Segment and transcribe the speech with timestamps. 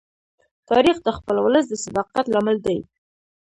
[0.69, 2.77] تاریخ د خپل ولس د صداقت لامل دی.